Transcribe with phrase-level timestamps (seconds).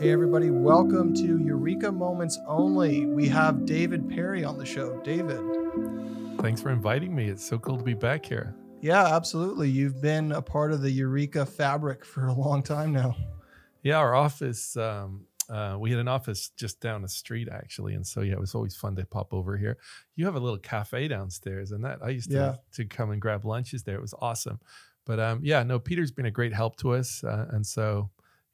[0.00, 3.04] Hey, everybody, welcome to Eureka Moments Only.
[3.04, 4.98] We have David Perry on the show.
[5.02, 5.38] David.
[6.40, 7.28] Thanks for inviting me.
[7.28, 8.54] It's so cool to be back here.
[8.80, 9.68] Yeah, absolutely.
[9.68, 13.14] You've been a part of the Eureka fabric for a long time now.
[13.82, 17.92] Yeah, our office, um, uh, we had an office just down the street actually.
[17.92, 19.76] And so, yeah, it was always fun to pop over here.
[20.16, 22.54] You have a little cafe downstairs, and that I used to, Yeah.
[22.72, 23.96] to come and grab lunches there.
[23.96, 24.60] It was awesome.
[25.04, 27.22] But um, yeah, no, Peter's been a great help to us.
[27.22, 28.08] Uh, and so,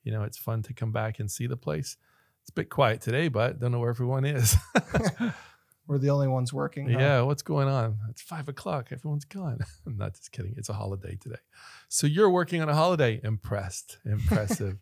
[0.06, 1.96] you know, it's fun to come back and see the place.
[2.42, 4.56] It's a bit quiet today, but don't know where everyone is.
[5.88, 6.88] We're the only ones working.
[6.88, 6.98] huh?
[6.98, 7.98] Yeah, what's going on?
[8.10, 8.88] It's five o'clock.
[8.92, 9.58] Everyone's gone.
[9.86, 10.54] I'm not just kidding.
[10.56, 11.40] It's a holiday today.
[11.88, 13.20] So you're working on a holiday.
[13.22, 13.98] Impressed.
[14.04, 14.78] Impressive.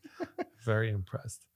[0.62, 1.46] Very impressed.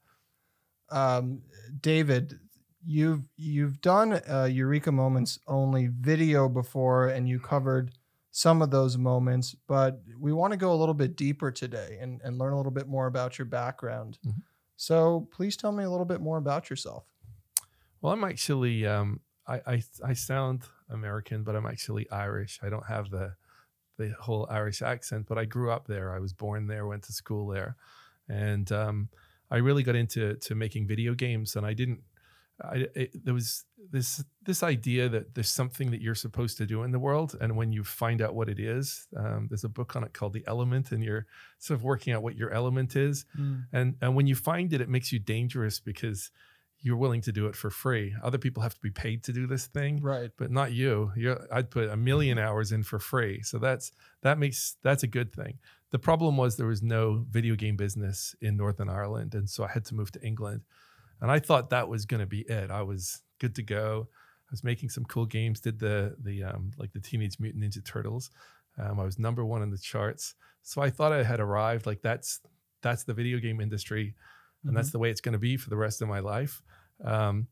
[0.89, 1.43] Um,
[1.79, 2.39] David,
[2.83, 7.91] you've you've done uh, Eureka Moments Only video before, and you covered
[8.39, 9.53] some of those moments.
[9.67, 12.71] But we want to go a little bit deeper today and, and learn a little
[12.71, 14.17] bit more about your background.
[14.25, 14.43] Mhm.
[14.77, 17.03] So please tell me a little bit more about yourself.
[18.01, 22.59] Well, I'm actually um I, I I sound American, but I'm actually Irish.
[22.63, 23.35] I don't have the
[23.97, 26.15] the whole Irish accent, but I grew up there.
[26.15, 27.75] I was born there, went to school there,
[28.29, 29.09] and um,
[29.51, 31.57] I really got into to making video games.
[31.57, 32.03] And I didn't.
[32.61, 36.83] I it, there was this this idea that there's something that you're supposed to do
[36.83, 39.95] in the world, and when you find out what it is, um, there's a book
[39.95, 41.25] on it called The Element, and you're
[41.59, 43.25] sort of working out what your element is.
[43.71, 46.31] And and when you find it, it makes you dangerous because
[46.81, 48.15] you're willing to do it for free.
[48.23, 50.31] Other people have to be paid to do this thing, Right.
[50.37, 51.11] but not you.
[51.13, 55.07] You're, I'd put a million hours in for free, so that's that makes that's a
[55.07, 55.59] good thing.
[55.91, 59.67] The problem was there was no video game business in Northern Ireland, and so I
[59.71, 60.61] had to move to England.
[61.21, 62.71] And I thought that was going to be it.
[62.71, 64.07] I was good to go.
[64.11, 65.59] I was making some cool games.
[65.59, 68.29] Did the the um, like the Teenage Mutant Ninja Turtles.
[68.77, 70.35] Um, I was number one in the charts.
[70.63, 71.85] So I thought I had arrived.
[71.85, 72.39] Like that's
[72.81, 74.15] that's the video game industry,
[74.65, 76.61] and that's the way it's going to be for the rest of my life.
[77.03, 77.47] Um,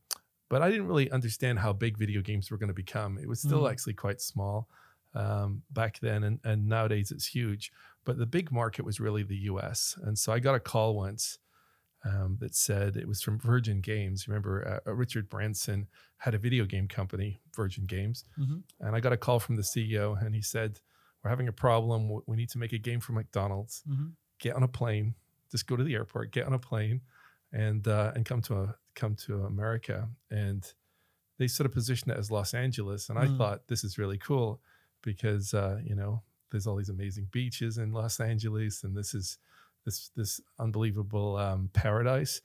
[0.49, 3.17] but I didn't really understand how big video games were going to become.
[3.17, 3.71] It was still Mm.
[3.71, 4.69] actually quite small
[5.13, 7.71] um, back then, and, and nowadays it's huge.
[8.05, 9.97] But the big market was really the U.S.
[10.03, 11.39] And so I got a call once
[12.03, 14.27] um, that said it was from Virgin Games.
[14.27, 15.87] Remember, uh, Richard Branson
[16.17, 18.63] had a video game company, Virgin Games, Mhm.
[18.79, 20.79] and I got a call from the CEO, and he said,
[21.23, 22.21] "We're having a problem.
[22.27, 23.83] We need to make a game for McDonald's.
[23.87, 24.13] Mhm.
[24.39, 25.15] Get on a plane.
[25.51, 26.31] Just go to the airport.
[26.31, 27.01] Get on a plane,
[27.51, 30.71] and uh, and come to a, come to America." And
[31.37, 33.37] they sort of positioned it as Los Angeles, and I Mm.
[33.37, 34.61] thought this is really cool
[35.03, 39.37] because uh, you know there's all these amazing beaches in Los Angeles, and this is
[39.87, 42.41] this this unbelievable um, paradise.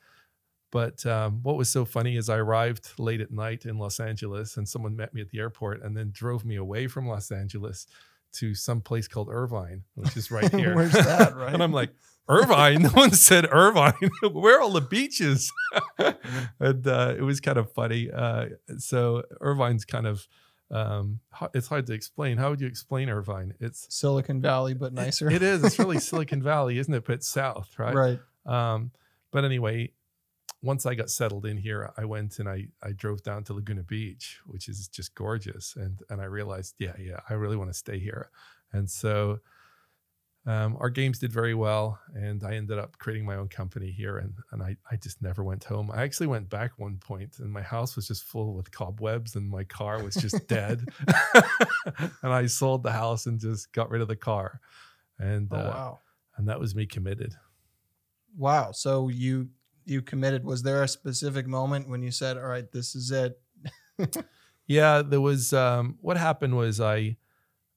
[0.70, 4.56] But um, what was so funny is I arrived late at night in Los Angeles,
[4.56, 7.86] and someone met me at the airport, and then drove me away from Los Angeles
[8.34, 10.74] to some place called Irvine, which is right here.
[10.74, 11.52] Where's that, right?
[11.52, 11.90] and I'm like,
[12.26, 12.82] Irvine?
[12.82, 14.10] No one said Irvine.
[14.32, 15.52] Where are all the beaches?
[16.58, 18.10] and uh, it was kind of funny.
[18.10, 18.46] Uh,
[18.78, 20.26] so Irvine's kind of
[20.72, 21.20] um,
[21.52, 22.38] it's hard to explain.
[22.38, 23.54] How would you explain Irvine?
[23.60, 25.30] It's Silicon Valley, but nicer.
[25.30, 25.62] it is.
[25.62, 27.04] It's really Silicon Valley, isn't it?
[27.04, 27.94] But south, right?
[27.94, 28.20] right.
[28.46, 28.90] Um,
[29.30, 29.92] but anyway,
[30.62, 33.82] once I got settled in here, I went and I I drove down to Laguna
[33.82, 37.74] Beach, which is just gorgeous, and and I realized, yeah, yeah, I really want to
[37.74, 38.30] stay here,
[38.72, 39.40] and so.
[40.44, 44.18] Um, our games did very well, and I ended up creating my own company here,
[44.18, 45.90] and and I, I just never went home.
[45.92, 49.48] I actually went back one point, and my house was just full with cobwebs, and
[49.48, 50.84] my car was just dead.
[52.22, 54.60] and I sold the house and just got rid of the car,
[55.18, 56.00] and Oh uh, wow.
[56.36, 57.34] and that was me committed.
[58.36, 58.72] Wow.
[58.72, 59.50] So you
[59.84, 60.44] you committed.
[60.44, 63.40] Was there a specific moment when you said, "All right, this is it"?
[64.66, 67.16] Yeah, there was um what happened was I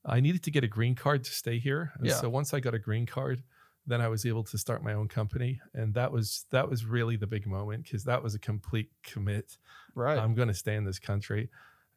[0.05, 1.91] I needed to get a green card to stay here.
[1.97, 2.13] And Yeah.
[2.13, 3.43] so once I got a green card,
[3.87, 7.17] then I was able to start my own company and that was that was really
[7.17, 9.57] the big moment cuz that was a complete commit.
[9.93, 10.17] Right.
[10.17, 11.49] I'm going to stay in this country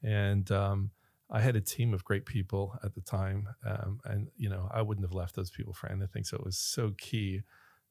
[0.02, 0.90] and um
[1.30, 4.82] I had a team of great people at the time um and you know, I
[4.82, 7.42] wouldn't have left those people for anything so it was so key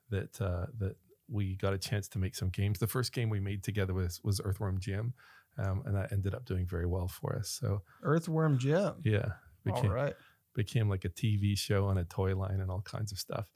[0.10, 0.96] that uh that
[1.28, 2.80] we got a chance to make some games.
[2.80, 5.14] The first game we made together was was Earthworm Jim.
[5.60, 7.50] Um, and that ended up doing very well for us.
[7.50, 8.94] So Earthworm Jim.
[9.04, 9.30] yeah,
[9.70, 10.14] All became right.
[10.54, 13.52] became like a TV show on a toy line and all kinds of stuff.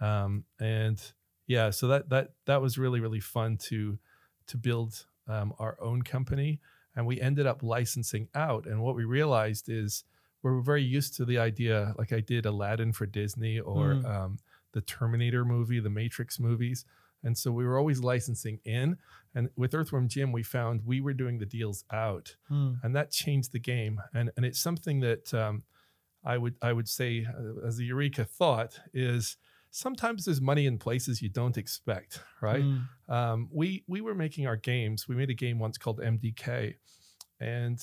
[0.00, 1.00] Um, and
[1.46, 3.98] yeah, so that that that was really really fun to
[4.48, 6.60] to build um, our own company,
[6.96, 8.66] and we ended up licensing out.
[8.66, 10.04] And what we realized is
[10.42, 14.04] we're very used to the idea, like I did Aladdin for Disney or Mm.
[14.04, 14.38] um,
[14.72, 16.84] the Terminator movie, the Matrix movies.
[17.24, 18.96] And so we were always licensing in.
[19.34, 22.74] And with Earthworm Jim, we found we were doing the deals out Hmm.
[22.82, 24.00] and that changed the game.
[24.14, 25.62] And and it's something that um,
[26.24, 29.36] I would I would say uh, as a eureka thought is
[29.70, 32.62] sometimes there's money in places you don't expect, right?
[32.62, 32.88] Mm.
[33.08, 35.08] Um, we we were making our games.
[35.08, 36.74] We made a game once called MDK,
[37.40, 37.78] and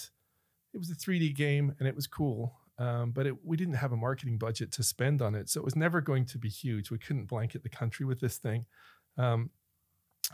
[0.74, 2.56] it was a 3D game, and it was cool.
[2.78, 5.66] Um, but it, we didn't have a marketing budget to spend on it, so it
[5.66, 6.92] was never going to be huge.
[6.92, 8.66] We couldn't blanket the country with this thing.
[9.20, 9.50] Um,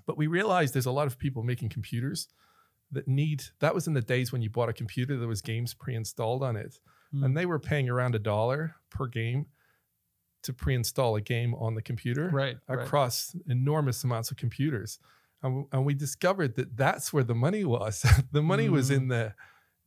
[0.05, 2.27] but we realized there's a lot of people making computers
[2.91, 3.43] that need.
[3.59, 6.55] That was in the days when you bought a computer, there was games pre-installed on
[6.55, 6.79] it,
[7.13, 7.23] Mm.
[7.25, 9.45] and they were paying around a dollar per game
[10.43, 12.79] to pre-install a game on the computer right, right.
[12.83, 14.99] across enormous amounts of computers
[15.43, 18.95] and, and we discovered that that's where the money was the money was Mm.
[18.95, 19.33] in the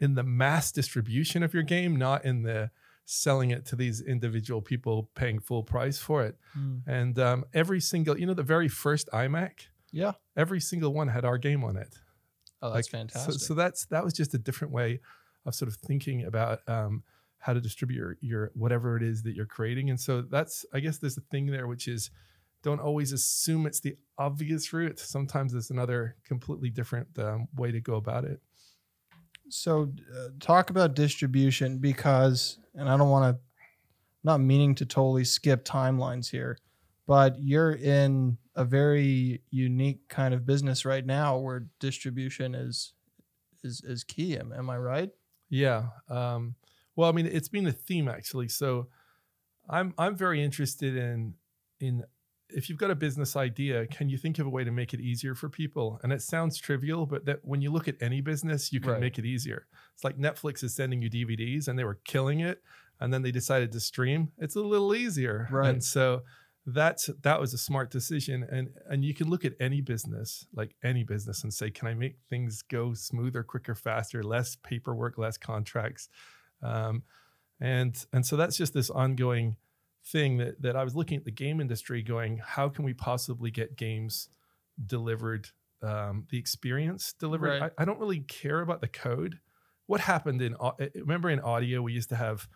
[0.00, 2.70] in the mass distribution of your game not in the
[3.10, 6.82] selling it to these individual people paying full price for it Mm.
[6.86, 10.12] and um, every single you know the very first imac Yeah.
[10.36, 11.94] every single one had our game on it
[12.60, 13.32] Oh, that's Like, fantastic.
[13.34, 15.00] so, so that's that was just a different way
[15.46, 17.02] of sort of thinking about um,
[17.38, 19.88] how to distribute your, your whatever it is that you're creating.
[19.90, 22.10] And so that's I guess there's a thing there which is
[22.64, 24.98] don't always assume it's the obvious route.
[24.98, 28.40] Sometimes there's another completely different um, way to go about it.
[29.50, 33.40] So, uh, talk about distribution because, and I don't want to,
[34.24, 36.58] not meaning to totally skip timelines here,
[37.06, 42.92] but you're in a very unique kind of business right now where distribution is
[43.62, 44.36] is is key.
[44.36, 45.10] Am, am I right?
[45.48, 45.86] Yeah.
[46.08, 46.56] Um,
[46.96, 48.48] well, I mean, it's been a theme actually.
[48.48, 48.88] So
[49.68, 51.34] I'm I'm very interested in
[51.80, 52.04] in
[52.50, 55.00] if you've got a business idea, can you think of a way to make it
[55.00, 56.00] easier for people?
[56.02, 59.00] And it sounds trivial, but that when you look at any business, you can Right.
[59.00, 59.66] make it easier.
[59.94, 62.62] It's like Netflix is sending you DVDs and they were killing it,
[63.00, 64.32] and then they decided to stream.
[64.38, 65.68] It's a little easier, Right.
[65.70, 66.22] And so
[66.66, 68.42] that's that was a smart decision.
[68.42, 71.94] And and you can look at any business, like any business, and say, can I
[71.94, 76.08] make things go smoother, quicker, faster, less paperwork, less contracts,
[76.62, 77.02] um,
[77.60, 79.56] and and so that's just this ongoing
[80.10, 83.50] thing that that I was looking at the game industry, going, how can we possibly
[83.50, 84.28] get games
[84.86, 85.48] delivered,
[85.82, 87.60] um, the experience delivered?
[87.60, 87.72] Right.
[87.78, 89.38] I, I don't really care about the code.
[89.86, 92.48] What happened in eh, remember in audio we used to have,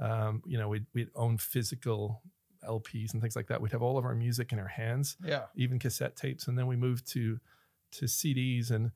[0.00, 2.22] um, you know, we'd we'd own physical
[2.66, 3.60] LPs and things like that.
[3.60, 5.44] We'd have all of our music in our hands Yeah.
[5.54, 7.38] even cassette tapes, and then we moved to
[7.92, 8.90] to CDs, and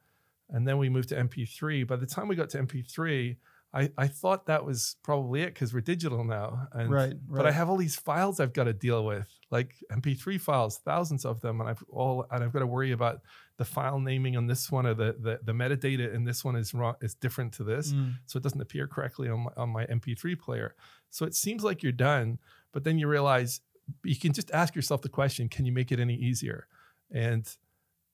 [0.50, 1.86] and then we moved to MP3.
[1.86, 3.36] By the time we got to MP3,
[3.72, 7.14] I I thought that was probably it because we're digital now, and right.
[7.28, 11.24] but I have all these files I've got to deal with, like MP3 files, thousands
[11.24, 13.20] of them, and I've all and I've got to worry about
[13.58, 16.72] the file naming on this one or the the, the metadata in this one is
[16.72, 18.14] wrong is different to this Mm.
[18.26, 20.74] so it doesn't appear correctly on my, on my MP3 player.
[21.10, 22.38] So it seems like you're done,
[22.72, 23.60] but then you realize
[24.04, 26.68] you can just ask yourself the question, can you make it any easier?
[27.10, 27.48] And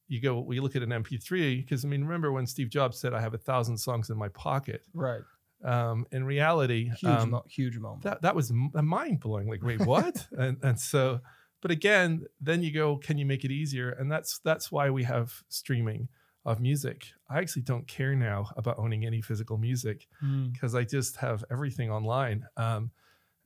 [0.08, 3.14] you go, we look at an MP3 because I mean, remember when Steve Jobs said,
[3.14, 5.22] "I have a thousand songs in my pocket." Right.
[5.64, 8.02] Um, in reality, Huge, um, mo- huge moment.
[8.02, 9.48] that that was mind blowing.
[9.48, 10.26] Like, wait, what?
[10.38, 11.20] and and so,
[11.62, 13.90] but again, then you go, can you make it easier?
[13.90, 16.08] And that's that's why we have streaming
[16.44, 17.06] of music.
[17.30, 20.52] I actually don't care now about owning any physical music Mm.
[20.52, 22.44] because I just have everything online.
[22.58, 22.90] Um,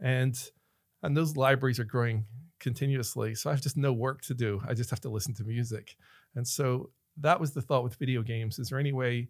[0.00, 0.36] and
[1.02, 2.26] and those libraries are growing
[2.58, 3.36] continuously.
[3.36, 4.60] So I have just no work to do.
[4.66, 5.94] I just have to listen to music.
[6.34, 8.58] And so that was the thought with video games.
[8.58, 9.28] Is there any way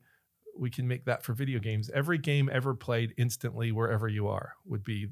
[0.56, 1.90] we can make that for video games?
[1.94, 5.08] Every game ever played instantly wherever you are would be.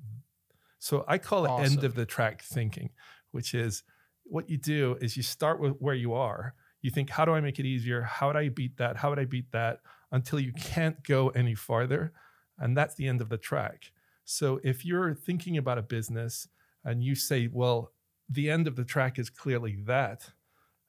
[0.79, 2.91] So I call it end of the track thinking,
[3.31, 3.83] which is
[4.25, 6.55] what you do is you start with where you are.
[6.83, 8.02] You think, how do I make it easier?
[8.02, 8.97] How would I beat that?
[8.97, 9.81] How would I beat that?
[10.12, 12.12] Until you can't go any farther.
[12.59, 13.90] And that's the end of the track.
[14.25, 16.49] So if you're thinking about a business
[16.85, 17.93] and you say, well,
[18.28, 20.31] the end of the track is clearly that.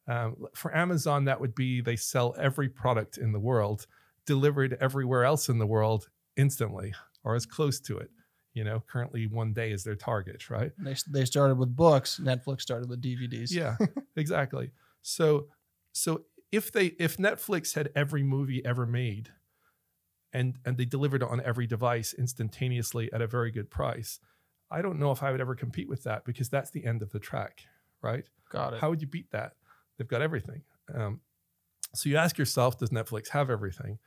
[0.07, 3.87] Um, for Amazon, that would be they sell every product in the world
[4.27, 6.93] delivered everywhere else in the world instantly
[7.23, 8.11] or as close to it.
[8.53, 10.71] You know, currently one day is their target, right?
[10.77, 12.19] They, they started with books.
[12.23, 13.51] Netflix started with DVDs.
[13.51, 13.77] Yeah,
[14.15, 14.71] exactly.
[15.01, 15.47] So
[15.93, 19.29] so if they if Netflix had every movie ever made
[20.33, 24.19] and and they delivered it on every device instantaneously at a very good price,
[24.71, 27.11] I don't know if I would ever compete with that because that's the end of
[27.11, 27.61] the track,
[28.01, 28.25] right?
[28.51, 28.79] Got it.
[28.79, 29.53] How would you beat that?
[29.97, 30.63] They've got everything.
[30.93, 31.21] Um,
[31.97, 33.99] so you ask yourself, does Netflix have everything?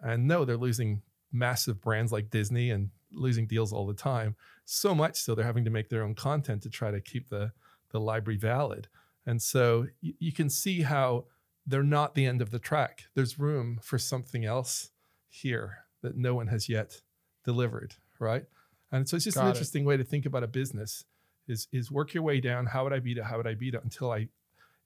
[0.00, 4.36] And no, they're losing massive brands like Disney and losing deals all the time.
[4.64, 7.52] So much so they're having to make their own content to try to keep the
[7.90, 8.86] the library valid.
[9.26, 11.24] And so you, you can see how
[11.66, 13.04] they're not the end of the track.
[13.14, 14.90] There's room for something else
[15.28, 17.02] here that no one has yet
[17.44, 18.44] delivered, right?
[18.92, 19.50] And so it's just Got an it.
[19.50, 21.04] interesting way to think about a business
[21.48, 22.66] is is work your way down.
[22.66, 23.24] How would I beat it?
[23.24, 24.28] How would I beat it until I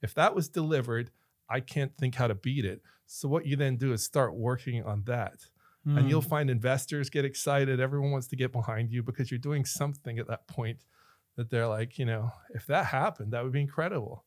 [0.03, 1.11] if that was delivered,
[1.49, 2.83] I can't think how to beat it.
[3.07, 5.47] So what you then do is start working on that.
[5.87, 6.29] And you'll Mm.
[6.29, 7.79] find investors get excited.
[7.79, 10.79] Everyone wants to get behind you because you're doing something at that point
[11.37, 14.25] that they're like, you know, if that happened, that would be incredible.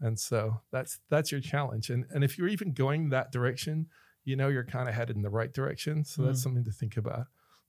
[0.00, 1.90] And so that's that's your challenge.
[1.90, 3.88] And and if you're even going that direction,
[4.24, 6.04] you know you're kind of headed in the right direction.
[6.04, 6.42] So that's Mm.
[6.44, 7.26] something to think about.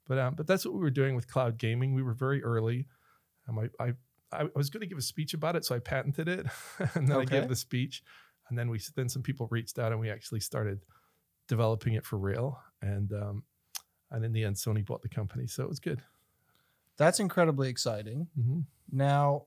[0.08, 1.94] But um, but that's what we were doing with cloud gaming.
[1.96, 2.88] We were very early.
[3.48, 3.94] Um, I, I
[4.32, 6.46] I was going to give a speech about it, so I patented it,
[6.96, 8.04] and then I gave the speech,
[8.54, 10.80] and then we then some people reached out and we actually started
[11.48, 12.60] developing it for real.
[12.84, 13.44] And um,
[14.12, 16.04] and in the end, Sony bought the company, so it was good.
[16.98, 18.28] That's incredibly exciting.
[18.40, 18.60] hmm
[18.92, 19.46] Now,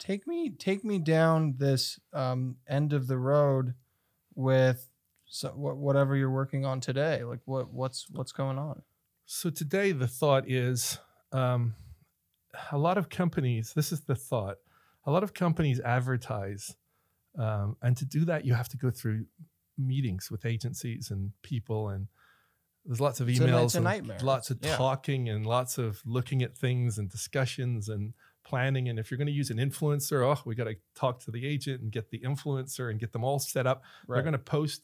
[0.00, 3.74] take me take me down this um, end of the road
[4.34, 4.88] with
[5.26, 7.22] so, wh- whatever you're working on today.
[7.22, 8.82] Like what what's what's going on?
[9.26, 10.98] So today, the thought is
[11.30, 11.76] um,
[12.72, 14.56] a lot of companies, this is the thought,
[15.06, 16.74] a lot of companies advertise.
[17.38, 19.26] Um, and to do that, you have to go through
[19.78, 22.06] meetings with agencies and people, and
[22.84, 23.84] there's lots of emails, and
[24.22, 24.76] lots of Yeah.
[24.76, 28.12] talking, and lots of looking at things and discussions and
[28.44, 28.88] planning.
[28.88, 31.46] And if you're going to use an influencer, oh, we got to talk to the
[31.46, 33.82] agent and get the influencer and get them all set up.
[34.08, 34.82] They're going to post,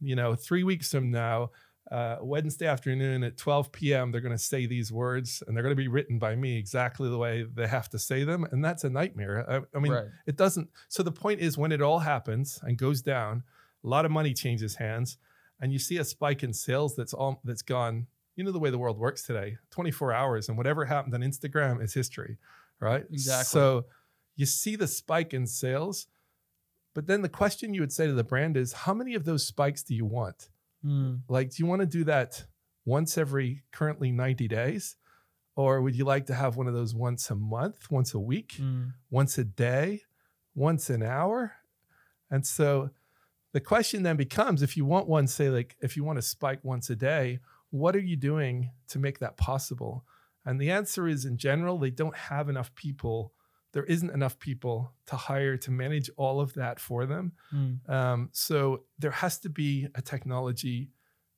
[0.00, 1.50] you know, three weeks from now,
[1.90, 5.74] uh, Wednesday afternoon at 12 p.m., they're going to say these words and they're going
[5.74, 8.46] to be written by me exactly the way they have to say them.
[8.52, 9.44] And that's a nightmare.
[9.48, 10.04] I, I mean, right.
[10.26, 10.68] it doesn't.
[10.88, 13.42] So the point is, when it all happens and goes down,
[13.82, 15.18] a lot of money changes hands,
[15.60, 18.06] and you see a spike in sales that's all that's gone.
[18.36, 21.82] You know the way the world works today: 24 hours, and whatever happened on Instagram
[21.82, 22.38] is history,
[22.78, 23.04] right?
[23.10, 23.44] Exactly.
[23.44, 23.86] So
[24.36, 26.06] you see the spike in sales,
[26.94, 29.46] but then the question you would say to the brand is, how many of those
[29.46, 30.48] spikes do you want?
[30.82, 31.16] Hmm.
[31.28, 32.44] Like, do you want to do that
[32.84, 34.96] once every currently 90 days?
[35.56, 38.54] Or would you like to have one of those once a month, once a week?
[38.56, 38.84] Hmm.
[39.10, 40.02] once a day,
[40.54, 41.52] once an hour.
[42.30, 42.90] And so
[43.52, 46.60] the question then becomes if you want one, say, like if you want to spike
[46.62, 50.04] once a day, what are you doing to make that possible?
[50.44, 53.32] And the answer is in general, they don't have enough people.
[53.72, 57.32] There isn't enough people to hire to manage all of that for them.
[57.50, 57.74] Hmm.
[57.88, 60.90] Um, so there has to be a technology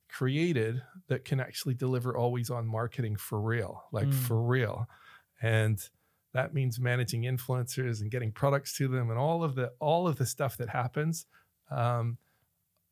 [0.09, 4.13] created that can actually deliver always on marketing for real, like Mm.
[4.13, 4.87] for real.
[5.41, 5.79] And
[6.33, 10.17] that means managing influencers and getting products to them and all of the all of
[10.17, 11.25] the stuff that happens
[11.69, 12.17] um,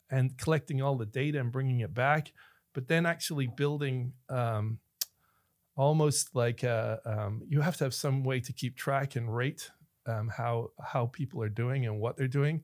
[0.10, 2.34] and collecting all the data and bringing it back
[2.74, 4.80] but then actually building um,
[5.76, 9.70] almost like a, um, you have to have some way to keep track and rate
[10.06, 12.64] um, how how people are doing and what they're doing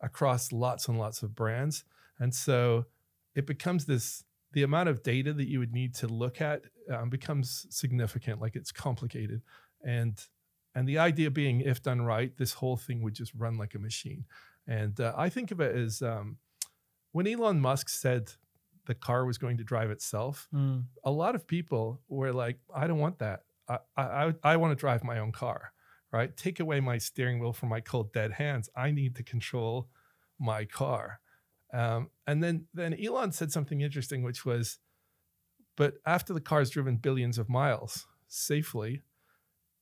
[0.00, 1.84] across lots and lots of brands.
[2.18, 2.86] And so
[3.34, 7.08] it becomes this the amount of data that you would need to look at um,
[7.08, 9.42] becomes significant like it's complicated.
[9.84, 10.18] And
[10.74, 13.78] and the idea being if done right this whole thing would just run like a
[13.78, 14.24] machine.
[14.66, 16.36] And uh, i think of it as um,
[17.12, 18.32] when elon musk said
[18.86, 20.80] the car was going to drive itself Hmm.
[21.04, 23.44] a lot of people were like i don't want that.
[23.68, 25.72] I i, I want to drive my own car
[26.12, 26.36] right?
[26.36, 28.68] Take away my steering wheel from my cold dead hands.
[28.74, 29.88] I need to control
[30.40, 31.20] my car.
[31.72, 34.80] Um, and then then elon said something interesting which was
[35.76, 39.02] but after the car's driven billions of miles safely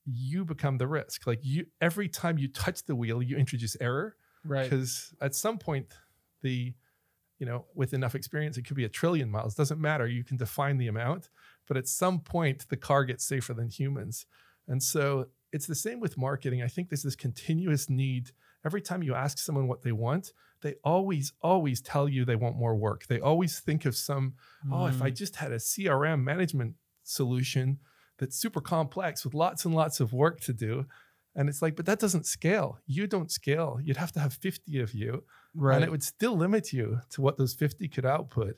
[0.04, 1.26] you become the risk.
[1.26, 4.16] Like you every time you touch the wheel you introduce error.
[4.44, 4.64] Right.
[4.64, 5.86] because at some point
[6.42, 6.74] the
[7.38, 10.36] you know with enough experience it could be a trillion miles doesn't matter you can
[10.36, 11.30] define the amount
[11.66, 14.26] but at some point the car gets safer than humans
[14.66, 18.32] and so it's the same with marketing i think there's this continuous need
[18.64, 22.56] every time you ask someone what they want they always always tell you they want
[22.56, 24.34] more work they always think of some
[24.72, 25.14] oh if i Hmm.
[25.14, 27.78] just had a crm management solution
[28.18, 30.86] that's super complex with lots and lots of work to do
[31.38, 32.78] and it's like but that doesn't scale.
[32.86, 33.78] You don't scale.
[33.82, 35.76] You'd have to have 50 of you right.
[35.76, 38.56] and it would still limit you to what those 50 could output.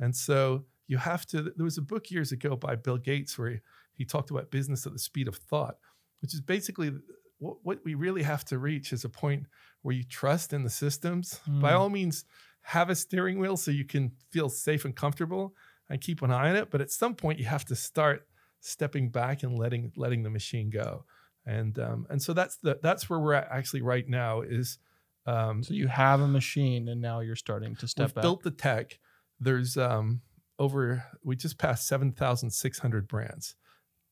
[0.00, 3.50] And so you have to there was a book years ago by bill gates where
[3.50, 3.58] he,
[3.94, 5.76] he talked about business at the speed of thought
[6.20, 6.92] which is basically
[7.38, 9.46] what, what we really have to reach is a point
[9.82, 11.40] where you trust in the systems.
[11.46, 11.78] By Mm.
[11.78, 12.24] all means
[12.62, 15.54] have a steering wheel so you can feel safe and comfortable
[15.90, 18.26] and keep an eye on it but at some point you have to start
[18.60, 21.04] stepping back and letting letting the machine go
[21.46, 24.78] and um, and so that's the that's where we're at actually right now is
[25.26, 28.22] um, so you have a machine, and now you're starting to step we've back.
[28.22, 28.98] built the tech.
[29.40, 30.20] There's um,
[30.58, 33.54] over we just passed seven thousand six hundred brands.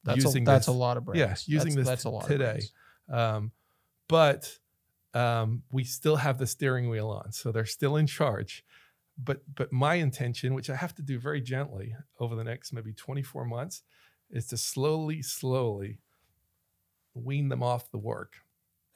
[0.05, 1.49] that's using a, that's this- a lot of brands.
[1.49, 2.61] yeah, using that's, this that's a lot today.
[3.11, 3.53] Um,
[4.09, 4.59] but
[5.15, 8.65] um, we still have the steering wheel on, so they're still in charge.
[9.23, 12.93] But but my intention, which I have to do very gently over the next maybe
[12.93, 13.83] 24 months,
[14.31, 15.99] is to slowly, slowly
[17.15, 18.35] wean them off the work.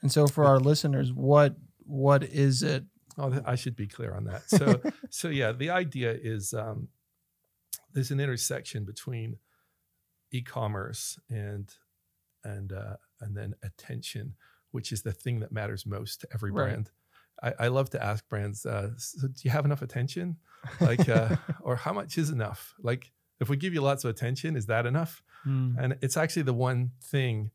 [0.02, 1.56] And so, for our listeners, what
[1.86, 2.84] what is it?
[3.16, 4.48] Oh, I should be clear on that.
[4.50, 4.80] So,
[5.10, 6.88] so yeah, the idea is um,
[7.92, 9.38] there's an intersection between
[10.32, 11.72] e-commerce and
[12.42, 14.34] and uh, and then attention,
[14.72, 16.66] which is the thing that matters most to every Right.
[16.66, 16.90] brand.
[17.42, 20.36] I, I love to ask brands, uh, so do you have enough attention?
[20.80, 22.74] Like, uh, or how much is enough?
[22.80, 25.22] Like, if we give you lots of attention, is that enough?
[25.46, 25.76] Mm.
[25.78, 27.50] And it's actually the one thing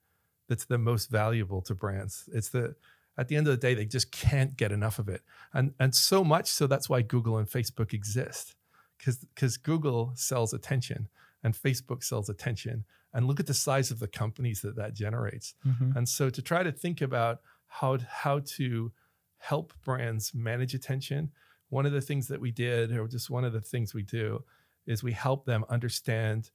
[0.50, 2.28] that's the most valuable to brands.
[2.34, 2.76] It's the
[3.18, 5.22] at the end of the day, they just can't get enough of it.
[5.54, 8.56] And and so much so that's why Google and Facebook exist.
[8.98, 11.08] Because because Google sells attention
[11.44, 12.84] and Facebook sells attention.
[13.14, 15.56] And look at the size of the companies that that generates.
[15.66, 15.96] Mhm.
[15.96, 18.92] And so to try to think about how how to
[19.38, 21.32] help brands manage attention,
[21.70, 24.44] one of the things that we did, or just one of the things we do,
[24.86, 26.52] is we help them understand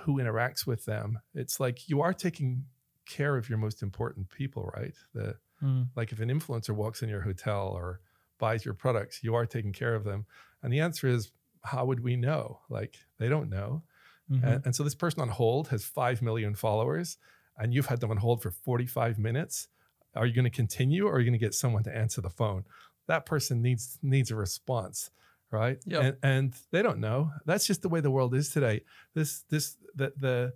[0.00, 1.20] who interacts with them.
[1.34, 2.64] It's like you are taking
[3.08, 4.94] care of your most important people, right?
[5.14, 5.88] The Mm.
[5.96, 8.00] like if an influencer walks in your hotel or
[8.38, 10.24] buys your products, you are taking care of them.
[10.62, 11.32] And the answer is,
[11.64, 12.60] how would we know?
[12.70, 13.82] Like they don't know.
[14.30, 14.44] Mhm.
[14.44, 17.18] And, and so this person on hold has 5 million followers
[17.58, 19.66] and you've had them on hold for 45 minutes.
[20.14, 22.30] Are you going to continue or are you going to get someone to answer the
[22.30, 22.64] phone?
[23.08, 25.10] That person needs needs a response,
[25.50, 25.78] right?
[25.86, 26.02] Yep.
[26.04, 27.32] And, and they don't know.
[27.46, 28.82] That's just the way the world is today.
[29.14, 30.54] This this the the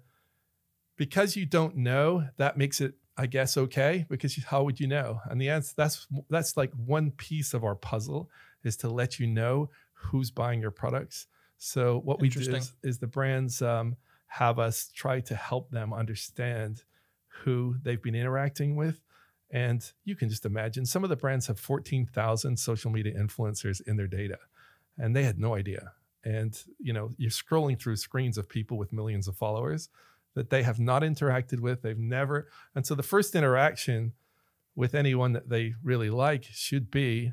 [0.97, 4.87] because you don't know, that makes it I guess okay because you, how would you
[4.87, 5.21] know?
[5.27, 8.31] And the answer that's that's like one piece of our puzzle
[8.65, 11.27] is to let you know who's buying your products.
[11.59, 13.97] So what we do is, is the brands um,
[14.27, 16.83] have us try to help them understand
[17.29, 19.01] who they've been interacting with.
[19.51, 23.97] And you can just imagine some of the brands have 14,000 social media influencers in
[23.97, 24.39] their data,
[24.97, 25.93] and they had no idea.
[26.25, 29.91] And you know, you're scrolling through screens of people with millions of followers
[30.35, 31.83] that they have not interacted with.
[31.83, 34.13] They've never, and so the first interaction
[34.75, 37.33] with anyone that they really like should be,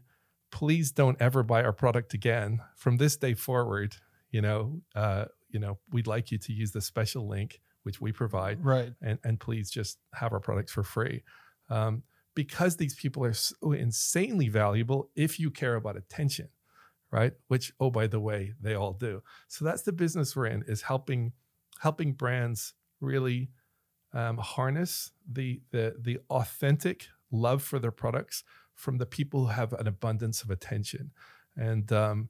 [0.52, 2.60] please don't ever buy our product again.
[2.76, 3.96] From this day forward,
[4.32, 8.12] you know, uh, you know, we'd like you to use the special link which we
[8.12, 8.94] provide Right.
[9.02, 11.24] and, and please just have our products for free.
[11.70, 12.04] Um,
[12.36, 16.50] because these people are so insanely valuable if you care about attention,
[17.12, 17.34] right?
[17.48, 19.24] Which, oh, by the way, they all do.
[19.48, 21.34] So that's the business we're in is helping
[21.80, 23.50] helping brands really
[24.14, 29.74] um, harness the, the the authentic love for their products from the people who have
[29.74, 31.12] an abundance of attention.
[31.56, 32.30] And um,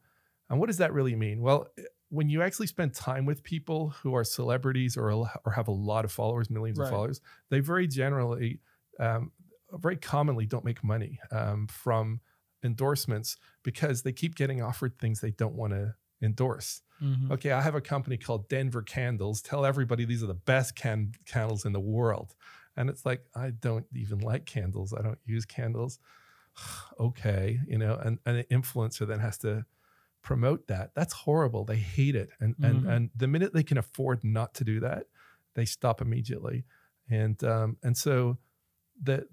[0.49, 1.41] and what does that really mean?
[1.41, 1.67] Well,
[2.09, 6.05] when you actually spend time with people who are celebrities or or have a lot
[6.05, 6.87] of followers, millions Right.
[6.87, 8.59] of followers, they very generally,
[8.99, 9.31] um,
[9.73, 12.19] very commonly, don't make money um, from
[12.63, 16.81] endorsements because they keep getting offered things they don't want to endorse.
[17.01, 17.31] Mhm.
[17.31, 19.41] Okay, I have a company called Denver Candles.
[19.41, 22.35] Tell everybody these are the best can- candles in the world.
[22.75, 24.93] And it's like, I don't even like candles.
[24.93, 25.99] I don't use candles.
[26.99, 29.65] okay, you know, and, and an influencer then has to
[30.21, 30.91] promote that.
[30.95, 31.63] That's horrible.
[31.65, 32.29] They hate it.
[32.39, 32.89] And and Mhm.
[32.95, 35.05] and the minute they can afford not to do that,
[35.55, 36.65] they stop immediately.
[37.09, 38.37] And um, and so
[39.01, 39.27] the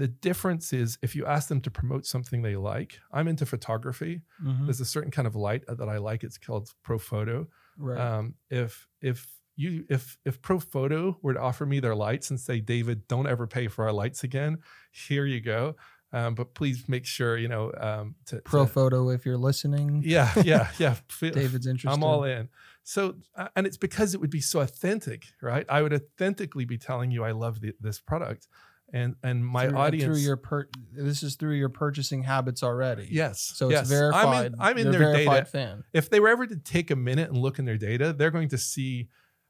[0.00, 4.22] the difference is if you ask them to promote something they like, I'm into photography.
[4.44, 4.64] Mhm.
[4.66, 6.24] There's a certain kind of light that I like.
[6.24, 7.46] It's called Profoto.
[7.78, 8.00] Right.
[8.00, 9.18] Um, if if
[9.56, 13.46] you if if Profoto were to offer me their lights and say, David, don't ever
[13.46, 14.58] pay for our lights again,
[14.90, 15.76] here you go.
[16.12, 20.02] Um, but please make sure you know um, to, Pro to- photo, if you're listening,
[20.04, 20.96] Yeah, yeah, yeah.
[21.20, 21.90] David's interested.
[21.94, 22.48] I'm all in.
[22.82, 25.64] So, uh, and it's because it would be so authentic, right?
[25.68, 28.48] I would authentically be telling you I love the, this product,
[28.92, 30.04] and and my through, audience.
[30.04, 33.08] through your per- this is through your purchasing habits already.
[33.10, 33.82] yes, So yes.
[33.82, 34.26] it's verified.
[34.26, 35.44] I'm in, I'm in their data.
[35.44, 35.84] fan.
[35.92, 38.48] If they were ever to take a minute and look in their data, they're going
[38.50, 39.08] to see.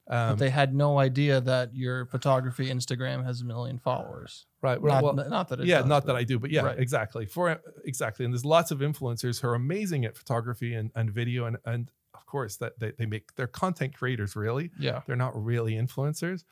[0.08, 4.46] Um, but they had no idea that your photography Instagram has a million followers.
[4.60, 4.80] right.
[4.82, 6.78] Well, Not, well, not that yeah, does, not that I do, but yeah, Right.
[6.80, 7.26] exactly.
[7.26, 11.44] For exactly, and there's lots of influencers who are amazing at photography and, and video,
[11.44, 14.72] and and of course that they, they make they're content creators really.
[14.80, 15.02] Yeah.
[15.06, 16.42] They're not really influencers.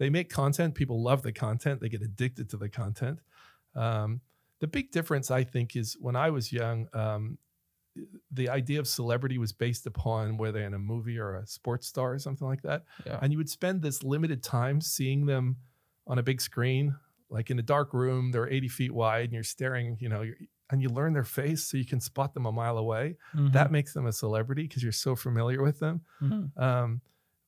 [0.00, 0.74] They make content.
[0.74, 1.80] People love the content.
[1.80, 3.20] They get addicted to the content.
[3.76, 4.22] Um,
[4.58, 7.36] the big difference, I think, is when I was young, um,
[8.32, 12.14] the idea of celebrity was based upon whether in a movie or a sports star
[12.14, 12.84] or something like that.
[13.04, 13.18] Yeah.
[13.20, 15.56] And you would spend this limited time seeing them
[16.06, 16.96] on a big screen,
[17.28, 18.32] like in a dark room.
[18.32, 20.36] They're 80 feet wide, and you're staring, you know, you're,
[20.70, 23.18] and you learn their face so you can spot them a mile away.
[23.34, 23.52] Mhm.
[23.52, 26.00] That makes them a celebrity because you're so familiar with them.
[26.22, 26.56] Mhm.
[26.56, 27.00] Um,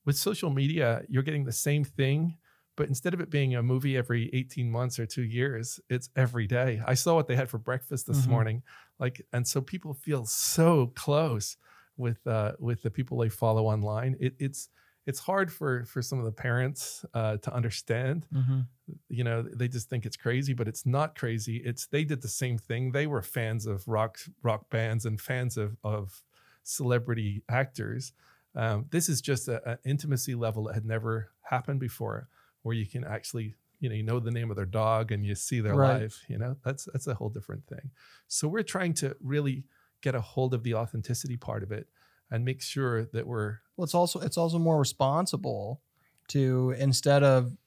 [0.05, 2.37] with social media, you're getting the same thing,
[2.75, 6.47] but instead of it being a movie every 18 months or two years, it's every
[6.47, 6.81] day.
[6.85, 8.29] I saw what they had for breakfast this Mhm.
[8.29, 8.63] morning,
[8.99, 11.57] like, and so people feel so close
[11.97, 14.15] with uh, with the people they follow online.
[14.19, 14.69] It, it's
[15.05, 18.25] it's hard for for some of the parents uh, to understand.
[18.33, 18.67] Mhm.
[19.09, 21.57] You know, they just think it's crazy, but it's not crazy.
[21.57, 22.91] It's they did the same thing.
[22.91, 26.23] They were fans of rock rock bands and fans of of
[26.63, 28.13] celebrity actors.
[28.55, 32.29] Um, this is just an intimacy level that had never happened before,
[32.63, 35.35] where you can actually you know you know the name of their dog and you
[35.35, 35.77] see their Right.
[35.77, 37.91] life you know that's that's a whole different thing
[38.27, 39.65] so we're trying to really
[40.01, 41.87] get a hold of the authenticity part of it
[42.31, 45.81] and make sure that we're Well, it's also it's also more responsible
[46.29, 47.57] to instead of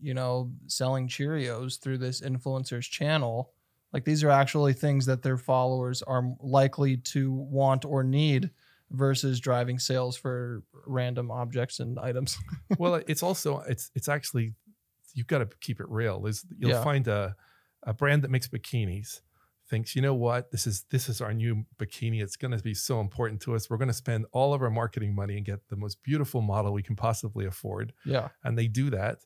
[0.00, 3.52] you know selling Cheerios through this influencer's channel,
[3.92, 8.50] like these are actually things that their followers are likely to want or need
[8.90, 12.36] versus driving sales for random objects and items.
[12.78, 14.54] well it's also it's it's actually
[15.14, 16.84] you've got to keep it real Is you'll Yeah.
[16.84, 17.36] find a
[17.84, 19.20] a brand that makes bikinis
[19.68, 22.74] thinks you know what this is this is our new bikini it's going to be
[22.74, 25.60] so important to us we're going to spend all of our marketing money and get
[25.68, 28.28] the most beautiful model we can possibly afford yeah.
[28.44, 29.18] and they do that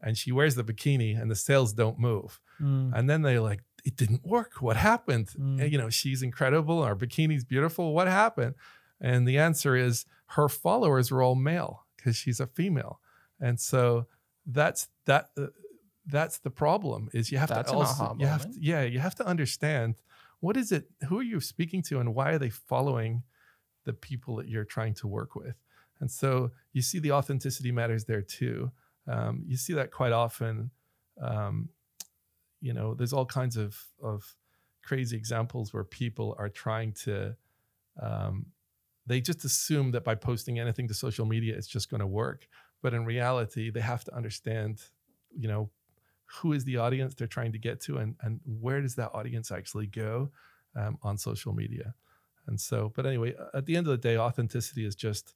[0.00, 2.90] and she wears the bikini and the sales don't move Mm.
[2.96, 5.60] and then they're like it didn't work what happened Mm.
[5.62, 8.54] And, you know she's incredible our bikini's beautiful what happened
[9.00, 13.00] and the answer is her followers were all male because she's a female.
[13.40, 14.06] And so
[14.46, 15.46] that's that uh,
[16.06, 19.14] that's the problem is you have That's to also you have to, yeah you have
[19.16, 19.96] to understand
[20.40, 23.22] what is it who are you speaking to and why are they following
[23.84, 25.56] the people that you're trying to work with?
[26.00, 28.70] And so you see the authenticity matters there too.
[29.06, 30.70] Um, you see that quite often
[31.20, 31.68] um,
[32.60, 34.34] you know there's all kinds of of
[34.82, 37.36] crazy examples where people are trying to
[38.00, 38.46] um,
[39.08, 42.46] they just assume that by posting anything to social media it's just going to work
[42.82, 44.82] but in reality they have to understand
[45.36, 45.70] you know
[46.26, 49.50] who is the audience they're trying to get to and and where does that audience
[49.50, 50.30] actually go
[50.76, 51.94] um, on social media.
[52.46, 55.34] And so but anyway at the end of the day authenticity is just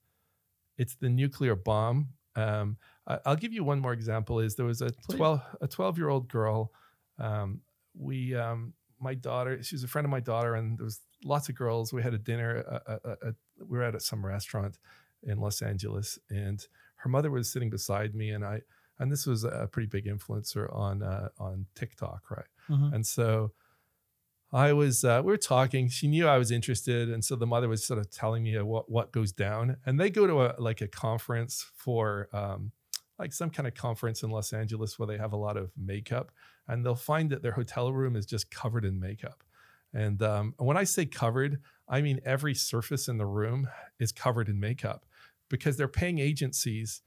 [0.79, 2.09] it's the nuclear bomb.
[2.35, 5.99] Um, I- i'll give you one more example is there was a 12 a 12
[5.99, 6.73] year old girl
[7.19, 7.61] um,
[7.95, 11.55] we um, my daughter she's a friend of my daughter and there was lots of
[11.55, 11.93] girls.
[11.93, 13.33] We had a dinner uh,
[13.69, 14.79] we were at some restaurant
[15.23, 18.61] in los angeles and her mother was sitting beside me and i
[18.99, 22.93] and this was a pretty big influencer on uh, on tiktok right Mhm.
[22.95, 23.53] and so
[24.55, 25.89] I was, uh, we were talking.
[25.89, 28.65] She knew I was interested, and so the mother was sort of telling me uh,
[28.65, 29.79] what what goes down.
[29.87, 32.73] And they go to a like a conference for um,
[33.19, 36.33] like some kind of conference in Los Angeles where they have a lot of makeup,
[36.69, 39.43] and they'll find that their hotel room is just covered in makeup.
[39.95, 43.69] And um, when I say covered, I mean every surface in the room
[44.01, 45.05] is covered in makeup
[45.51, 47.03] because they're paying agencies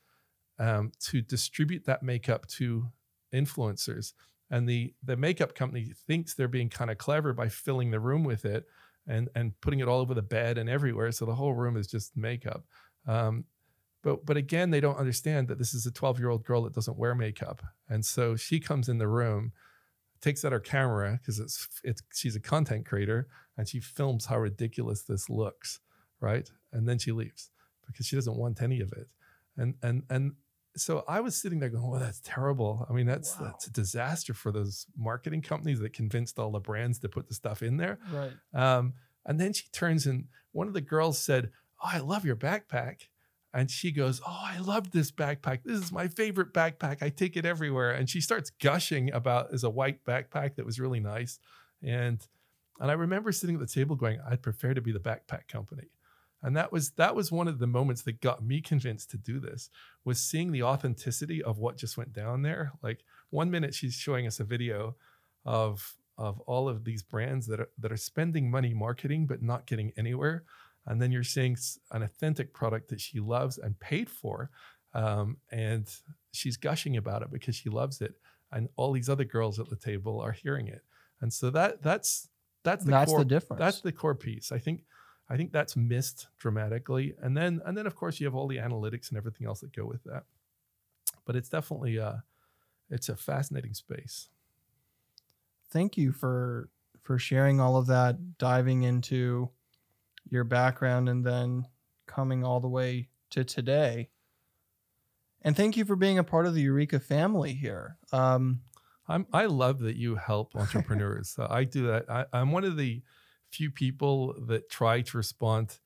[0.60, 2.88] um, to distribute that makeup to
[3.34, 4.14] influencers.
[4.52, 8.24] And the the makeup company thinks they're being kind of clever by filling the room
[8.24, 8.66] with it
[9.08, 11.88] and and putting it all over the bed and everywhere so the whole room is
[11.88, 12.64] just makeup.
[13.08, 13.46] Um,
[14.04, 16.74] but but again they don't understand that this is a 12 year old girl that
[16.74, 17.64] doesn't wear makeup.
[17.90, 19.52] And so she comes in the room
[20.26, 21.58] takes out her camera because it's
[21.90, 25.80] it's she's a content creator and she films how ridiculous this looks
[26.20, 27.52] right and then she leaves
[27.88, 29.08] because she doesn't want any of it
[29.58, 30.34] and and and
[30.78, 32.86] so I was sitting there going, "Well, that's terrible.
[32.90, 33.46] I mean, that's Wow.
[33.46, 37.34] that's a disaster for those marketing companies that convinced all the brands to put the
[37.34, 38.34] stuff in there." Right.
[38.54, 38.94] Um,
[39.26, 41.44] and then she turns and one of the girls said,
[41.82, 43.08] "Oh, I love your backpack."
[43.56, 45.64] And she goes, "Oh, I love this backpack.
[45.64, 47.02] This is my favorite backpack.
[47.02, 50.80] I take it everywhere." And she starts gushing about is a white backpack that was
[50.80, 51.40] really nice.
[51.82, 52.22] And
[52.80, 55.90] and I remember sitting at the table going, "I'd prefer to be the backpack company."
[56.44, 59.40] And that was that was one of the moments that got me convinced to do
[59.40, 59.70] this
[60.04, 62.74] was seeing the authenticity of what just went down there.
[62.84, 64.96] Like one minute she's showing us a video
[65.46, 69.66] of of all of these brands that are that are spending money marketing but not
[69.66, 70.44] getting anywhere,
[70.88, 71.58] and then you're seeing
[71.92, 74.50] an authentic product that she loves and paid for,
[74.94, 75.88] um, and
[76.32, 78.16] she's gushing about it because she loves it,
[78.52, 80.84] and all these other girls at the table are hearing it,
[81.22, 82.30] and so that that's
[82.64, 83.60] that's the That's core, the difference.
[83.60, 84.52] That's the core piece.
[84.52, 84.82] I think
[85.30, 87.16] I think that's missed dramatically.
[87.22, 89.74] And then and then of course you have all the analytics and everything else that
[89.76, 90.24] go with that.
[91.26, 92.24] But it's definitely a
[92.90, 94.30] it's a fascinating space.
[95.70, 96.70] thank you for
[97.02, 99.50] for sharing all of that diving into
[100.30, 101.66] your background and then
[102.08, 104.10] coming all the way to today
[105.42, 108.62] and thank you for being a part of the eureka family here um,
[109.08, 111.30] I'm I love that you help entrepreneurs.
[111.30, 112.10] so I do that.
[112.10, 113.02] I, I'm one of the
[113.52, 115.78] few people that try to respond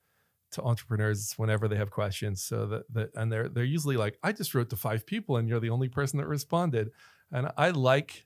[0.51, 2.41] to entrepreneurs whenever they have questions.
[2.41, 5.47] So that that and they're they're usually like, I just wrote to five people and
[5.47, 6.91] you're the only person that responded.
[7.31, 8.25] And I like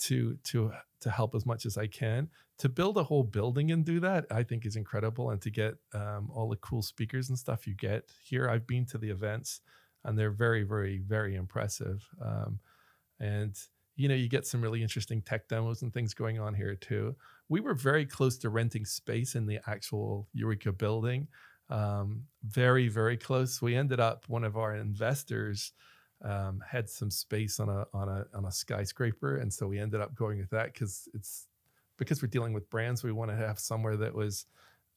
[0.00, 0.72] to to
[1.04, 2.28] to help as much as I can.
[2.58, 5.30] To build a whole building and do that, I think is incredible.
[5.30, 8.86] And to get um, all the cool speakers and stuff you get here, I've been
[8.86, 9.60] to the events,
[10.04, 12.08] and they're very, very, very impressive.
[12.24, 12.58] Um,
[13.20, 13.54] and
[13.96, 17.14] you know, you get some really interesting tech demos and things going on here too.
[17.48, 21.28] We were very close to renting space in the actual Eureka building.
[21.70, 23.62] Um, very, very close.
[23.62, 25.72] We ended up one of our investors
[26.22, 30.00] um, had some space on a on a on a skyscraper, and so we ended
[30.00, 31.46] up going with that because it's
[31.98, 33.04] because we're dealing with brands.
[33.04, 34.46] We want to have somewhere that was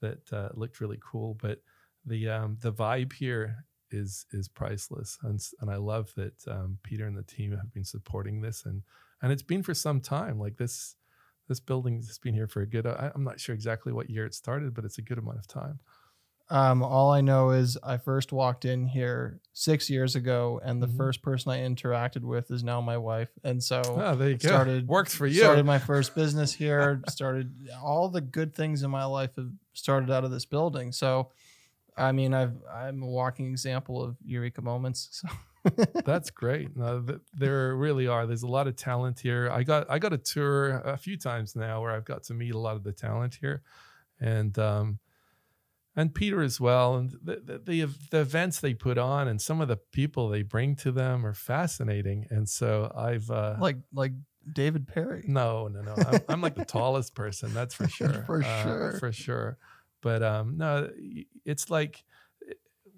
[0.01, 1.61] that uh, looked really cool, but
[2.05, 7.05] the um, the vibe here is is priceless, and and I love that um, Peter
[7.05, 8.83] and the team have been supporting this, and
[9.21, 10.39] and it's been for some time.
[10.39, 10.95] Like this
[11.47, 12.85] this building has been here for a good.
[12.85, 15.47] I, I'm not sure exactly what year it started, but it's a good amount of
[15.47, 15.79] time.
[16.49, 20.87] Um, all I know is I first walked in here six years ago, and the
[20.87, 20.95] Mhm.
[20.95, 23.29] first person I interacted with is now my wife.
[23.43, 24.47] And so Oh, there you go.
[24.47, 25.39] started Works for you.
[25.41, 27.01] Started my first business here.
[27.09, 30.93] started all the good things in my life have started out of this building.
[30.93, 31.31] So,
[31.97, 35.09] I mean, I've I'm a walking example of eureka moments.
[35.21, 35.27] So
[36.05, 36.77] That's great.
[36.77, 38.25] No, th- there really are.
[38.25, 39.49] There's a lot of talent here.
[39.51, 42.53] I got I got a tour a few times now where I've got to meet
[42.53, 43.63] a lot of the talent here,
[44.21, 44.99] and um,
[45.97, 46.95] and Peter as well.
[46.95, 50.43] And the, the the the events they put on and some of the people they
[50.43, 52.25] bring to them are fascinating.
[52.29, 54.13] And so I've uh, like like
[54.53, 55.25] David Perry.
[55.27, 57.53] no no no I'm, I'm like the tallest person.
[57.53, 58.23] That's for sure.
[58.25, 58.91] For Uh, sure.
[58.99, 59.57] for sure.
[60.01, 60.89] But um, no,
[61.43, 62.03] it's like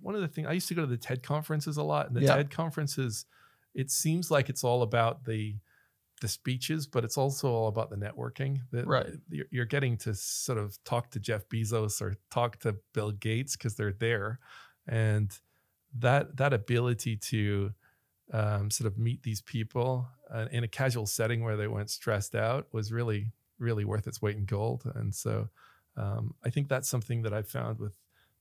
[0.02, 2.16] one of the things I used to go to the TED conferences a lot, and
[2.16, 2.36] the Yeah.
[2.36, 3.26] TED conferences,
[3.74, 5.56] it seems like it's all about the
[6.22, 8.60] the speeches, but it's also all about the networking.
[8.72, 9.14] That Right.
[9.30, 13.56] you're, you're getting to sort of talk to Jeff Bezos or talk to Bill Gates
[13.56, 14.40] because they're there,
[14.88, 15.38] and
[15.98, 17.74] that that ability to
[18.32, 22.36] um, sort of meet these people uh, in a casual setting where they weren't stressed
[22.36, 24.84] out was really really worth its weight in gold.
[24.96, 25.50] And so
[25.98, 27.94] um, I think that's something that I've found with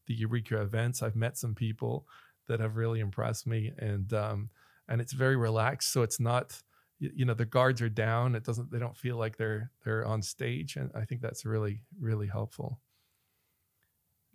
[0.07, 1.03] the Eureka events.
[1.03, 2.07] I've met some people
[2.47, 4.51] that have really impressed me, and um,
[4.89, 5.93] and it's very relaxed.
[5.93, 6.63] So it's not,
[6.99, 8.35] you know, the guards are down.
[8.35, 8.71] It doesn't.
[8.71, 12.81] They don't feel like they're they're on stage, and I think that's really really helpful.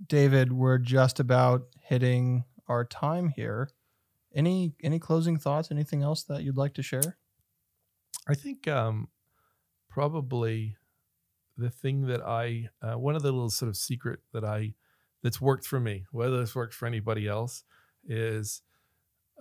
[0.06, 3.70] David, we're just about hitting our time here.
[4.34, 5.72] Any any closing thoughts?
[5.72, 7.18] Anything else that you'd like to share?
[8.28, 9.10] I think um,
[9.90, 10.78] probably
[11.58, 14.74] the thing that I uh, one of the little sort of secret that I
[15.22, 17.64] that's worked for me, whether this works for anybody else,
[18.06, 18.62] is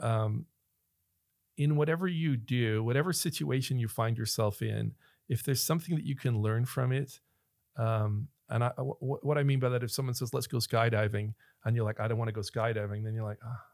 [0.00, 0.46] um,
[1.56, 4.94] in whatever you do, whatever situation you find yourself in,
[5.28, 7.20] if there's something that you can learn from it,
[7.76, 11.34] um, and I, wh- what I mean by that, if someone says, "Let's go skydiving,"
[11.64, 13.64] and you're like, "I don't want to go skydiving," then you're like, "Ah,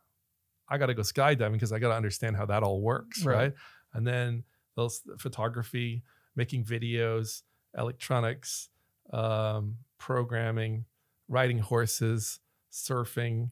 [0.69, 3.37] "I got to go skydiving because I got to understand how that all works, Right.
[3.37, 3.55] right?"
[3.95, 4.45] And then
[4.77, 6.05] those photography,
[6.37, 7.43] making videos,
[7.77, 8.69] electronics,
[9.13, 10.85] um, programming,
[11.27, 13.51] riding horses, surfing,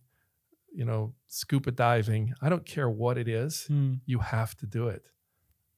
[0.77, 2.35] you know, scuba diving.
[2.43, 3.67] I don't care what it is
[4.07, 5.05] you have to do it.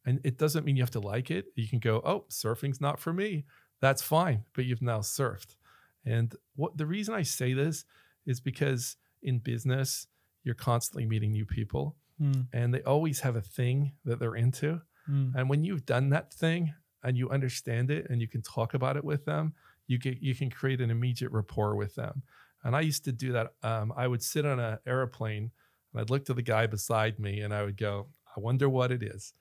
[0.05, 1.47] And it doesn't mean you have to like it.
[1.55, 3.45] You can go, oh, surfing's not for me.
[3.81, 5.57] That's fine, but you've now surfed.
[6.05, 7.85] And what the reason I say this
[8.27, 10.07] is because in business,
[10.45, 12.43] you're constantly meeting new people Hmm.
[12.53, 14.81] and they always have a thing that they're into.
[15.07, 15.31] Hmm.
[15.37, 18.97] And when you've done that thing and you understand it and you can talk about
[18.97, 19.55] it with them,
[19.87, 22.23] you get you can create an immediate rapport with them.
[22.64, 23.53] And I used to do that.
[23.62, 25.51] Um, I would sit on an airplane
[25.92, 28.92] and I'd look to the guy beside me and I would go, I wonder what
[28.92, 29.33] it is.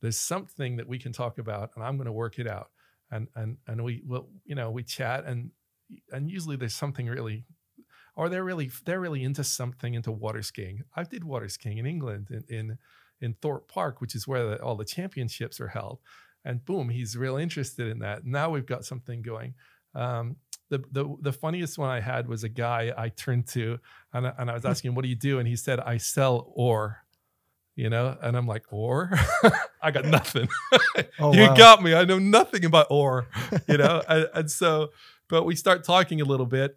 [0.00, 2.70] There's something that we can talk about and I'm going to work it out.
[3.10, 5.50] And and and we will, you know, we chat and
[6.10, 7.44] and usually there's something really
[8.16, 10.82] or they're really they're really into something into water skiing.
[10.96, 12.78] I did water skiing in England in in,
[13.20, 16.00] in Thorpe Park, which is where the, all the championships are held.
[16.44, 18.24] And boom, he's real interested in that.
[18.24, 19.54] Now we've got something going.
[19.94, 20.36] Um,
[20.72, 23.78] the, the the funniest one I had was a guy I turned to
[24.14, 24.68] and I, and I was hmm.
[24.68, 27.04] asking, "What do you do?" And he said, "I sell ore."
[27.74, 29.10] You know, and I'm like, "Ore?
[29.82, 30.48] I got nothing."
[31.18, 31.54] Oh, you wow.
[31.54, 31.94] got me.
[31.94, 33.26] I know nothing about ore,
[33.68, 34.02] you know?
[34.08, 34.90] and, and so,
[35.28, 36.76] but we start talking a little bit,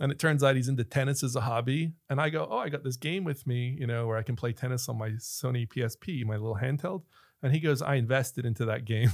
[0.00, 1.92] and it turns out he's into tennis as a hobby.
[2.10, 4.36] And I go, Oh, I got this game with me, you know, where I can
[4.36, 7.02] play tennis on my Sony PSP, my little handheld.
[7.42, 9.10] And he goes, I invested into that game.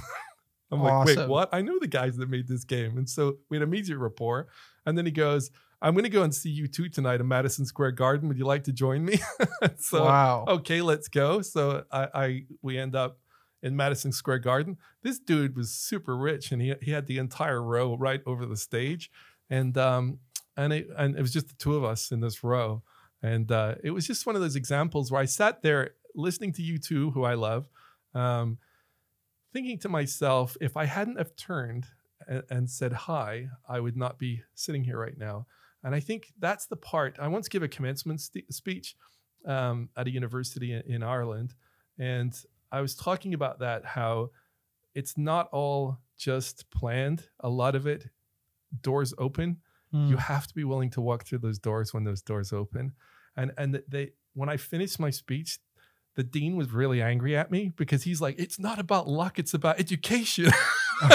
[0.73, 1.51] I'm like, Wait, what?
[1.53, 2.97] I know the guys that made this game.
[2.97, 4.49] And so we had immediate rapport.
[4.87, 5.51] And then he goes,
[5.83, 8.29] I'm going to go and see U2 tonight in Madison Square Garden.
[8.29, 9.19] Would you like to join me?
[9.79, 10.45] so, wow.
[10.49, 11.43] okay, let's go.
[11.43, 13.19] So I, I we end up
[13.63, 14.77] in Madison Square Garden.
[15.03, 18.57] This dude was super rich, and he he had the entire row right over the
[18.57, 19.11] stage,
[19.51, 20.19] and um
[20.57, 22.83] and it and it was just the two of us in this row,
[23.23, 26.63] and uh, it was just one of those examples where I sat there listening to
[26.63, 27.69] U2, who I love,
[28.15, 28.59] um,
[29.53, 31.87] thinking to myself, if I hadn't have turned
[32.27, 35.47] and, and said hi, I would not be sitting here right now.
[35.85, 37.17] And I think that's the part.
[37.21, 38.95] I once gave a commencement st- speech
[39.47, 41.55] um, at a university in, in Ireland,
[41.99, 42.33] and
[42.71, 44.31] I was talking about that how
[44.95, 47.29] it's not all just planned.
[47.41, 48.09] A lot of it,
[48.81, 49.59] doors open.
[49.91, 50.07] Hmm.
[50.07, 52.93] You have to be willing to walk through those doors when those doors open.
[53.37, 55.59] And and they when I finished my speech,
[56.14, 59.55] the dean was really angry at me because he's like, it's not about luck, it's
[59.55, 60.51] about education.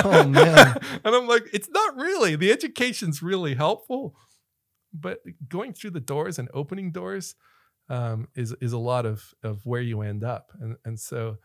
[0.03, 0.79] Oh, man.
[1.05, 2.35] and I'm like, it's not really.
[2.35, 4.15] The education's really helpful,
[4.93, 7.35] but going through the doors and opening doors
[7.89, 10.51] um, is is a lot of of where you end up.
[10.59, 11.37] And and so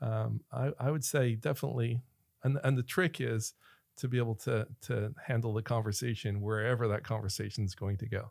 [0.00, 2.02] um, I I would say definitely.
[2.42, 3.52] And and the trick is
[3.98, 8.30] to be able to to handle the conversation wherever that conversation is going to go.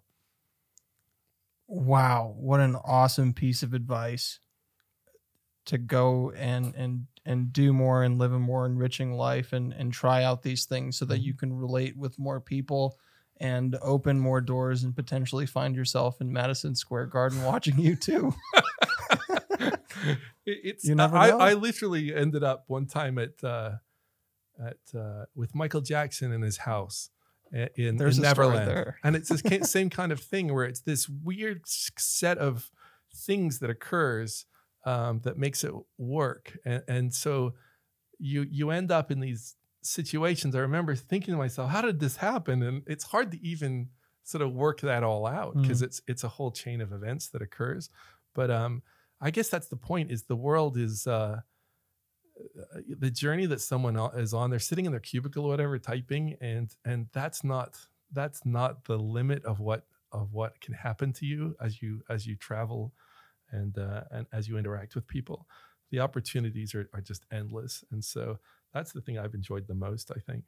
[1.67, 4.39] Wow, what an awesome piece of advice
[5.69, 9.93] to go and and and do more and live a more enriching life and and
[9.93, 12.97] try out these things so that you can relate with more people
[13.37, 18.33] and open more doors and potentially find yourself in Madison Square Garden watching U2.
[20.45, 21.37] It's You never I, know.
[21.39, 23.73] I literally ended up one time at uh,
[24.59, 27.09] at uh, with Michael Jackson in his house
[27.51, 31.09] in, There's in Neverland, and it's this ki- same kind of thing where it's this
[31.09, 32.71] weird set of
[33.13, 34.45] things that occurs
[34.85, 37.53] um, that makes it work, and, and so
[38.17, 40.55] you you end up in these situations.
[40.55, 42.63] I remember thinking to myself, how did this happen?
[42.63, 43.89] And it's hard to even
[44.23, 45.61] sort of work that all out Mm.
[45.61, 47.89] because it's it's a whole chain of events that occurs.
[48.35, 48.83] But um,
[49.21, 51.41] I guess that's the point: is the world is uh,
[52.39, 54.49] uh, the journey that someone is on.
[54.49, 57.77] They're sitting in their cubicle or whatever, typing, and and that's not
[58.11, 62.25] that's not the limit of what of what can happen to you as you as
[62.25, 62.93] you travel
[63.51, 65.47] and uh, and as you interact with people.
[65.91, 68.37] The opportunities are, are just endless, and so
[68.73, 70.11] that's the thing I've enjoyed the most.
[70.15, 70.43] I think.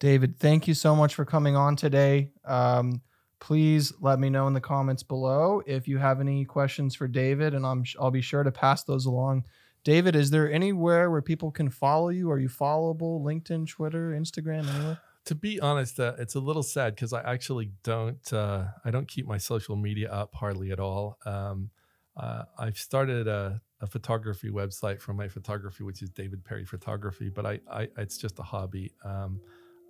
[0.00, 2.32] David, thank you so much for coming on today.
[2.46, 3.02] Um,
[3.38, 7.54] please let me know in the comments below if you have any questions for David,
[7.54, 9.44] and I'm I'll be sure to pass those along.
[9.82, 12.30] David, is there anywhere where people can follow you?
[12.30, 13.22] Are you followable?
[13.22, 15.00] LinkedIn, Twitter, Instagram, anywhere?
[15.26, 19.08] To be honest, uh, it's a little sad because I actually don't uh, I don't
[19.08, 21.18] keep my social media up hardly at all.
[21.26, 21.70] Um,
[22.16, 27.28] uh, I've started a, a photography website for my photography, which is David Perry Photography,
[27.28, 28.92] but I, I it's just a hobby.
[29.04, 29.40] Um,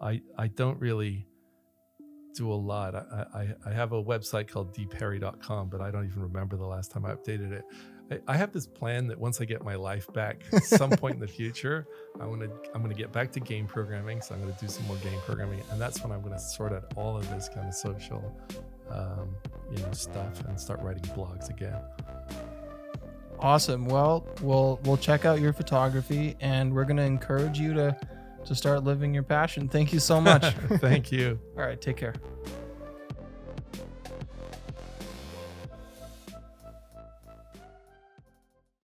[0.01, 1.27] I I don't really
[2.35, 2.95] do a lot.
[2.95, 6.93] I, I, I have a website called dperry.com, but I don't even remember the last
[6.93, 7.65] time I updated it.
[8.11, 11.15] I, I have this plan that once I get my life back, at some point
[11.15, 11.87] in the future,
[12.21, 14.21] I'm gonna I'm gonna get back to game programming.
[14.21, 16.93] So I'm gonna do some more game programming, and that's when I'm gonna sort out
[16.97, 18.37] all of this kind of social,
[18.91, 19.35] um,
[19.71, 21.81] you know, stuff and start writing blogs again.
[23.39, 23.87] Awesome.
[23.87, 27.97] Well, we'll we'll check out your photography, and we're gonna encourage you to
[28.45, 29.69] to start living your passion.
[29.69, 30.45] Thank you so much.
[30.79, 31.39] Thank you.
[31.57, 32.15] All right, take care.